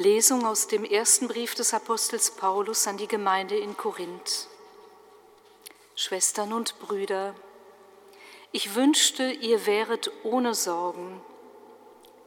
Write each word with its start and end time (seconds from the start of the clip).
Lesung 0.00 0.46
aus 0.46 0.66
dem 0.66 0.86
ersten 0.86 1.28
Brief 1.28 1.54
des 1.54 1.74
Apostels 1.74 2.30
Paulus 2.30 2.86
an 2.86 2.96
die 2.96 3.06
Gemeinde 3.06 3.58
in 3.58 3.76
Korinth. 3.76 4.48
Schwestern 5.94 6.54
und 6.54 6.78
Brüder, 6.80 7.34
ich 8.50 8.74
wünschte, 8.74 9.30
ihr 9.30 9.66
wäret 9.66 10.10
ohne 10.22 10.54
Sorgen. 10.54 11.20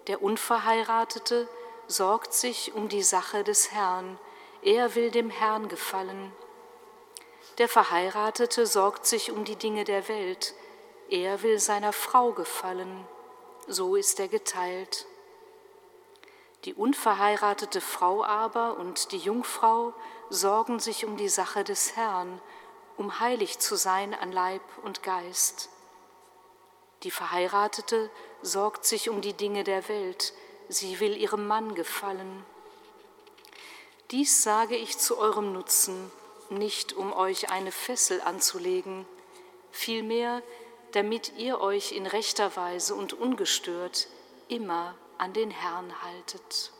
Der 0.05 0.21
Unverheiratete 0.21 1.49
sorgt 1.87 2.35
sich 2.35 2.75
um 2.75 2.89
die 2.89 3.01
Sache 3.01 3.43
des 3.43 3.71
Herrn, 3.71 4.19
er 4.61 4.93
will 4.93 5.09
dem 5.09 5.31
Herrn 5.31 5.67
gefallen. 5.67 6.31
Der 7.57 7.67
Verheiratete 7.67 8.67
sorgt 8.67 9.07
sich 9.07 9.31
um 9.31 9.45
die 9.45 9.55
Dinge 9.55 9.83
der 9.83 10.07
Welt, 10.09 10.53
er 11.09 11.41
will 11.41 11.57
seiner 11.57 11.91
Frau 11.91 12.33
gefallen, 12.33 13.07
so 13.67 13.95
ist 13.95 14.19
er 14.19 14.27
geteilt. 14.27 15.07
Die 16.65 16.73
unverheiratete 16.73 17.81
Frau 17.81 18.23
aber 18.23 18.77
und 18.77 19.11
die 19.11 19.17
Jungfrau 19.17 19.93
sorgen 20.29 20.79
sich 20.79 21.05
um 21.05 21.17
die 21.17 21.29
Sache 21.29 21.63
des 21.63 21.97
Herrn, 21.97 22.41
um 22.95 23.19
heilig 23.19 23.59
zu 23.59 23.75
sein 23.75 24.13
an 24.13 24.31
Leib 24.31 24.61
und 24.83 25.03
Geist. 25.03 25.69
Die 27.03 27.11
Verheiratete 27.11 28.09
sorgt 28.41 28.85
sich 28.85 29.09
um 29.09 29.19
die 29.19 29.33
Dinge 29.33 29.65
der 29.65 29.89
Welt, 29.89 30.33
sie 30.69 31.01
will 31.01 31.17
ihrem 31.17 31.47
Mann 31.47 31.75
gefallen. 31.75 32.45
Dies 34.11 34.41
sage 34.43 34.77
ich 34.77 34.97
zu 34.97 35.17
eurem 35.17 35.51
Nutzen, 35.51 36.11
nicht 36.49 36.93
um 36.93 37.11
euch 37.11 37.49
eine 37.49 37.73
Fessel 37.73 38.21
anzulegen, 38.21 39.05
vielmehr 39.71 40.41
damit 40.93 41.33
ihr 41.37 41.59
euch 41.59 41.91
in 41.91 42.05
rechter 42.05 42.55
Weise 42.55 42.95
und 42.95 43.11
ungestört 43.11 44.07
immer 44.47 44.95
an 45.17 45.33
den 45.33 45.51
Herrn 45.51 46.01
haltet. 46.01 46.71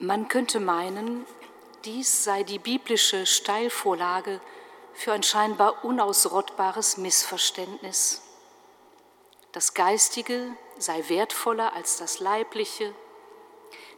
Man 0.00 0.28
könnte 0.28 0.60
meinen, 0.60 1.26
dies 1.84 2.22
sei 2.22 2.44
die 2.44 2.60
biblische 2.60 3.26
Steilvorlage 3.26 4.40
für 4.94 5.12
ein 5.12 5.24
scheinbar 5.24 5.84
unausrottbares 5.84 6.98
Missverständnis. 6.98 8.22
Das 9.50 9.74
Geistige 9.74 10.56
sei 10.78 11.08
wertvoller 11.08 11.72
als 11.72 11.96
das 11.96 12.20
Leibliche, 12.20 12.94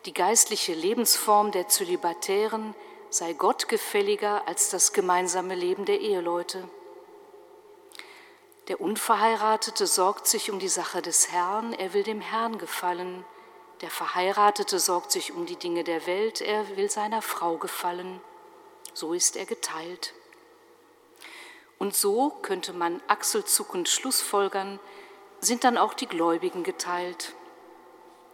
die 0.07 0.15
geistliche 0.15 0.73
Lebensform 0.73 1.53
der 1.53 1.69
Zölibatären 1.69 2.75
sei 3.11 3.35
gottgefälliger 3.35 4.49
als 4.49 4.71
das 4.71 4.95
gemeinsame 4.95 5.55
Leben 5.55 5.85
der 5.85 6.01
Eheleute. 6.01 6.67
Der 8.69 8.81
Unverheiratete 8.81 9.87
sorgt 9.87 10.27
sich 10.29 10.51
um 10.51 10.61
die 10.61 10.69
Sache 10.69 11.03
des 11.03 11.31
Herrn, 11.31 11.75
er 11.75 11.93
will 11.93 12.05
dem 12.05 12.23
Herrn 12.23 12.57
gefallen. 12.57 13.23
Der 13.81 13.91
Verheiratete 13.91 14.79
sorgt 14.79 15.11
sich 15.11 15.33
um 15.33 15.47
die 15.47 15.57
Dinge 15.57 15.85
der 15.85 16.07
Welt, 16.07 16.43
er 16.43 16.77
will 16.77 16.91
seiner 16.91 17.23
Frau 17.23 17.57
gefallen. 17.57 18.21
So 18.93 19.15
ist 19.15 19.37
er 19.37 19.47
geteilt. 19.47 20.13
Und 21.79 21.97
so 21.97 22.29
könnte 22.43 22.75
man 22.75 23.01
achselzuckend 23.09 23.89
Schlussfolgern, 23.89 24.79
sind 25.41 25.65
dann 25.65 25.79
auch 25.79 25.95
die 25.95 26.07
Gläubigen 26.07 26.63
geteilt. 26.63 27.35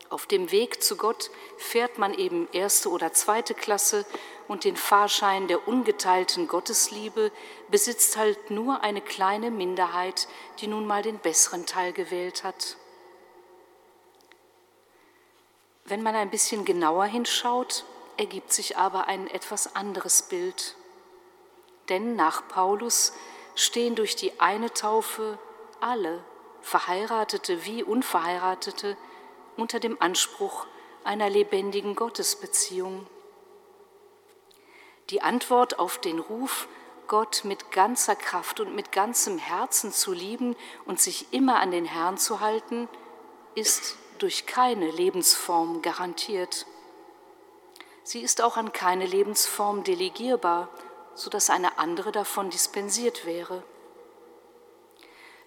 Auf 0.08 0.26
dem 0.26 0.50
Weg 0.50 0.82
zu 0.82 0.96
Gott 0.96 1.30
fährt 1.56 1.98
man 1.98 2.14
eben 2.14 2.48
erste 2.52 2.90
oder 2.90 3.12
zweite 3.12 3.54
Klasse 3.54 4.04
und 4.48 4.64
den 4.64 4.76
Fahrschein 4.76 5.46
der 5.46 5.68
ungeteilten 5.68 6.48
Gottesliebe 6.48 7.30
besitzt 7.68 8.16
halt 8.16 8.50
nur 8.50 8.82
eine 8.82 9.00
kleine 9.00 9.52
Minderheit, 9.52 10.26
die 10.60 10.66
nun 10.66 10.86
mal 10.86 11.02
den 11.02 11.18
besseren 11.18 11.66
Teil 11.66 11.92
gewählt 11.92 12.42
hat. 12.42 12.76
Wenn 15.88 16.02
man 16.02 16.16
ein 16.16 16.30
bisschen 16.30 16.64
genauer 16.64 17.04
hinschaut, 17.04 17.84
ergibt 18.16 18.52
sich 18.52 18.76
aber 18.76 19.06
ein 19.06 19.28
etwas 19.28 19.76
anderes 19.76 20.22
Bild. 20.22 20.74
Denn 21.88 22.16
nach 22.16 22.48
Paulus 22.48 23.12
stehen 23.54 23.94
durch 23.94 24.16
die 24.16 24.40
eine 24.40 24.72
Taufe 24.72 25.38
alle, 25.80 26.24
Verheiratete 26.60 27.64
wie 27.64 27.84
Unverheiratete, 27.84 28.96
unter 29.56 29.78
dem 29.78 30.02
Anspruch 30.02 30.66
einer 31.04 31.30
lebendigen 31.30 31.94
Gottesbeziehung. 31.94 33.06
Die 35.10 35.22
Antwort 35.22 35.78
auf 35.78 35.98
den 35.98 36.18
Ruf, 36.18 36.66
Gott 37.06 37.42
mit 37.44 37.70
ganzer 37.70 38.16
Kraft 38.16 38.58
und 38.58 38.74
mit 38.74 38.90
ganzem 38.90 39.38
Herzen 39.38 39.92
zu 39.92 40.12
lieben 40.12 40.56
und 40.84 40.98
sich 40.98 41.32
immer 41.32 41.60
an 41.60 41.70
den 41.70 41.84
Herrn 41.84 42.18
zu 42.18 42.40
halten, 42.40 42.88
ist 43.54 43.96
durch 44.16 44.46
keine 44.46 44.90
Lebensform 44.90 45.82
garantiert. 45.82 46.66
Sie 48.02 48.20
ist 48.20 48.40
auch 48.40 48.56
an 48.56 48.72
keine 48.72 49.06
Lebensform 49.06 49.82
delegierbar, 49.82 50.68
sodass 51.14 51.50
eine 51.50 51.78
andere 51.78 52.12
davon 52.12 52.50
dispensiert 52.50 53.26
wäre. 53.26 53.62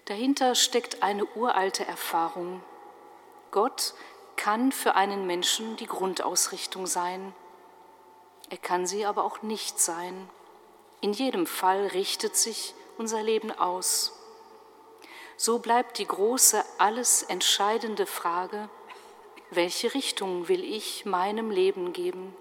Dahinter 0.06 0.54
steckt 0.54 1.02
eine 1.02 1.24
uralte 1.24 1.86
Erfahrung. 1.86 2.62
Gott 3.50 3.94
kann 4.36 4.72
für 4.72 4.94
einen 4.94 5.26
Menschen 5.26 5.76
die 5.76 5.86
Grundausrichtung 5.86 6.86
sein. 6.86 7.34
Er 8.48 8.58
kann 8.58 8.86
sie 8.86 9.06
aber 9.06 9.24
auch 9.24 9.42
nicht 9.42 9.78
sein. 9.78 10.28
In 11.00 11.12
jedem 11.12 11.46
Fall 11.46 11.86
richtet 11.88 12.36
sich 12.36 12.74
unser 12.98 13.22
Leben 13.22 13.52
aus. 13.52 14.12
So 15.42 15.58
bleibt 15.58 15.96
die 15.96 16.06
große, 16.06 16.62
alles 16.76 17.22
entscheidende 17.22 18.04
Frage, 18.04 18.68
welche 19.48 19.94
Richtung 19.94 20.48
will 20.48 20.62
ich 20.62 21.06
meinem 21.06 21.50
Leben 21.50 21.94
geben? 21.94 22.36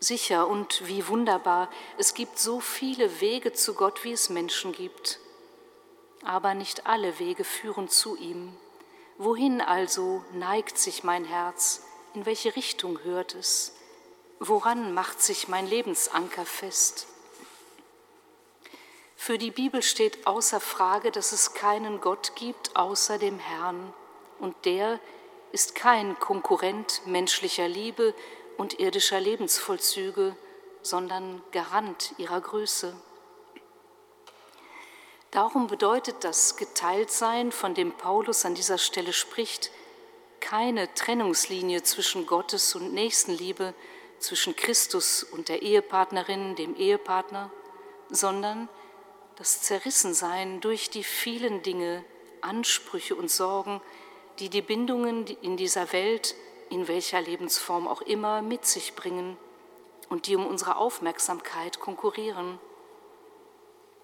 Sicher 0.00 0.48
und 0.48 0.84
wie 0.88 1.06
wunderbar, 1.06 1.70
es 1.98 2.14
gibt 2.14 2.36
so 2.36 2.58
viele 2.58 3.20
Wege 3.20 3.52
zu 3.52 3.74
Gott, 3.74 4.02
wie 4.02 4.10
es 4.10 4.28
Menschen 4.28 4.72
gibt. 4.72 5.20
Aber 6.24 6.52
nicht 6.52 6.84
alle 6.84 7.20
Wege 7.20 7.44
führen 7.44 7.88
zu 7.88 8.16
ihm. 8.16 8.52
Wohin 9.18 9.60
also 9.60 10.24
neigt 10.32 10.78
sich 10.78 11.04
mein 11.04 11.24
Herz? 11.24 11.84
In 12.14 12.26
welche 12.26 12.56
Richtung 12.56 13.04
hört 13.04 13.36
es? 13.36 13.72
Woran 14.40 14.94
macht 14.94 15.22
sich 15.22 15.46
mein 15.46 15.68
Lebensanker 15.68 16.44
fest? 16.44 17.06
Für 19.24 19.38
die 19.38 19.52
Bibel 19.52 19.82
steht 19.82 20.26
außer 20.26 20.58
Frage, 20.58 21.12
dass 21.12 21.30
es 21.30 21.54
keinen 21.54 22.00
Gott 22.00 22.32
gibt 22.34 22.74
außer 22.74 23.18
dem 23.18 23.38
Herrn. 23.38 23.94
Und 24.40 24.56
der 24.64 24.98
ist 25.52 25.76
kein 25.76 26.18
Konkurrent 26.18 27.02
menschlicher 27.06 27.68
Liebe 27.68 28.16
und 28.56 28.80
irdischer 28.80 29.20
Lebensvollzüge, 29.20 30.34
sondern 30.82 31.40
Garant 31.52 32.14
ihrer 32.18 32.40
Größe. 32.40 32.96
Darum 35.30 35.68
bedeutet 35.68 36.24
das 36.24 36.56
Geteiltsein, 36.56 37.52
von 37.52 37.74
dem 37.74 37.92
Paulus 37.92 38.44
an 38.44 38.56
dieser 38.56 38.78
Stelle 38.78 39.12
spricht, 39.12 39.70
keine 40.40 40.92
Trennungslinie 40.94 41.84
zwischen 41.84 42.26
Gottes 42.26 42.74
und 42.74 42.92
Nächstenliebe, 42.92 43.72
zwischen 44.18 44.56
Christus 44.56 45.22
und 45.22 45.48
der 45.48 45.62
Ehepartnerin, 45.62 46.56
dem 46.56 46.74
Ehepartner, 46.74 47.52
sondern 48.10 48.68
das 49.36 49.62
Zerrissensein 49.62 50.60
durch 50.60 50.90
die 50.90 51.04
vielen 51.04 51.62
Dinge, 51.62 52.04
Ansprüche 52.40 53.14
und 53.14 53.30
Sorgen, 53.30 53.80
die 54.38 54.48
die 54.48 54.62
Bindungen 54.62 55.26
in 55.26 55.56
dieser 55.56 55.92
Welt, 55.92 56.34
in 56.70 56.88
welcher 56.88 57.20
Lebensform 57.20 57.86
auch 57.86 58.02
immer, 58.02 58.42
mit 58.42 58.66
sich 58.66 58.94
bringen 58.94 59.36
und 60.08 60.26
die 60.26 60.36
um 60.36 60.46
unsere 60.46 60.76
Aufmerksamkeit 60.76 61.80
konkurrieren. 61.80 62.58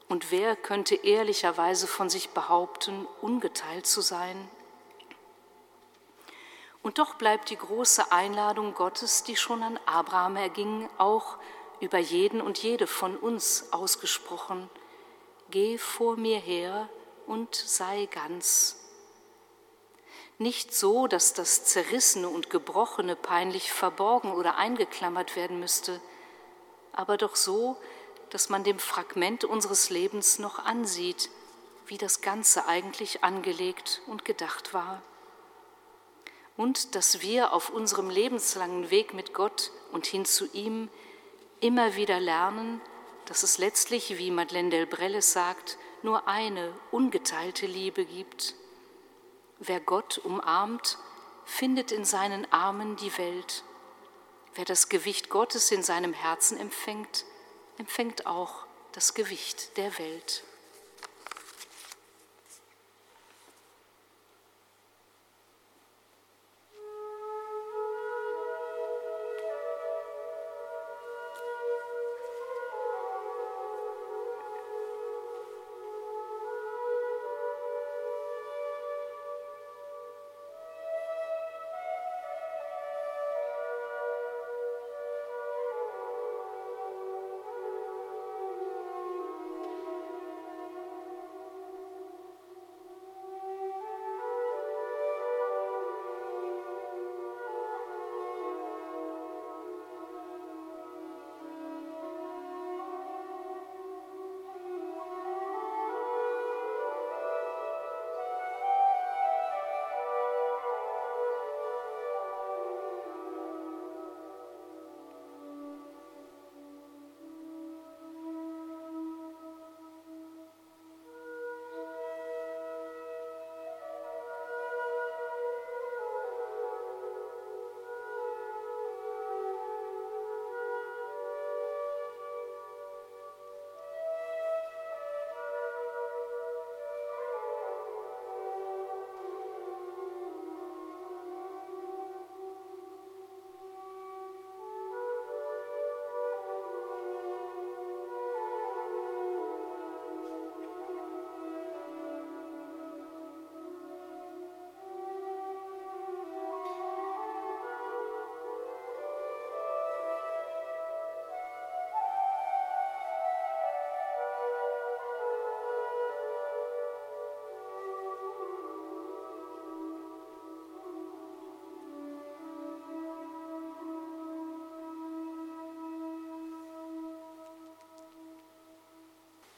Und 0.08 0.30
wer 0.30 0.56
könnte 0.56 0.94
ehrlicherweise 0.94 1.86
von 1.86 2.08
sich 2.08 2.30
behaupten, 2.30 3.06
ungeteilt 3.20 3.86
zu 3.86 4.00
sein? 4.00 4.48
Und 6.82 6.98
doch 6.98 7.14
bleibt 7.14 7.50
die 7.50 7.56
große 7.56 8.12
Einladung 8.12 8.72
Gottes, 8.72 9.24
die 9.24 9.36
schon 9.36 9.62
an 9.62 9.78
Abraham 9.84 10.36
erging, 10.36 10.88
auch 10.96 11.36
über 11.80 11.98
jeden 11.98 12.40
und 12.40 12.58
jede 12.62 12.86
von 12.86 13.14
uns 13.16 13.72
ausgesprochen– 13.72 14.70
geh 15.50 15.78
vor 15.78 16.16
mir 16.16 16.38
her 16.38 16.88
und 17.26 17.54
sei 17.54 18.06
ganz. 18.06 18.76
Nicht 20.38 20.72
so, 20.72 21.08
dass 21.08 21.32
das 21.32 21.64
Zerrissene 21.64 22.28
und 22.28 22.48
Gebrochene 22.48 23.16
peinlich 23.16 23.72
verborgen 23.72 24.32
oder 24.32 24.56
eingeklammert 24.56 25.34
werden 25.34 25.58
müsste, 25.58 26.00
aber 26.92 27.16
doch 27.16 27.34
so, 27.34 27.76
dass 28.30 28.48
man 28.48 28.62
dem 28.62 28.78
Fragment 28.78 29.44
unseres 29.44 29.90
Lebens 29.90 30.38
noch 30.38 30.58
ansieht, 30.58 31.30
wie 31.86 31.98
das 31.98 32.20
Ganze 32.20 32.66
eigentlich 32.66 33.24
angelegt 33.24 34.02
und 34.06 34.24
gedacht 34.24 34.74
war. 34.74 35.02
Und 36.56 36.94
dass 36.94 37.22
wir 37.22 37.52
auf 37.52 37.70
unserem 37.70 38.10
lebenslangen 38.10 38.90
Weg 38.90 39.14
mit 39.14 39.32
Gott 39.32 39.70
und 39.92 40.06
hin 40.06 40.24
zu 40.24 40.46
ihm 40.52 40.88
immer 41.60 41.96
wieder 41.96 42.20
lernen, 42.20 42.80
dass 43.28 43.42
es 43.42 43.58
letztlich, 43.58 44.16
wie 44.16 44.30
Madeleine 44.30 44.70
Delbrelles 44.70 45.32
sagt, 45.32 45.76
nur 46.02 46.26
eine 46.28 46.72
ungeteilte 46.90 47.66
Liebe 47.66 48.06
gibt. 48.06 48.54
Wer 49.58 49.80
Gott 49.80 50.16
umarmt, 50.16 50.96
findet 51.44 51.92
in 51.92 52.06
seinen 52.06 52.50
Armen 52.50 52.96
die 52.96 53.16
Welt. 53.18 53.64
Wer 54.54 54.64
das 54.64 54.88
Gewicht 54.88 55.28
Gottes 55.28 55.70
in 55.70 55.82
seinem 55.82 56.14
Herzen 56.14 56.58
empfängt, 56.58 57.26
empfängt 57.76 58.26
auch 58.26 58.64
das 58.92 59.12
Gewicht 59.12 59.76
der 59.76 59.98
Welt. 59.98 60.42